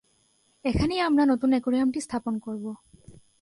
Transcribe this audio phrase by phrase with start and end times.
[0.65, 2.65] এখানেই আমরা নতুন অ্যাকোয়ারিয়ামটি স্থাপন করব।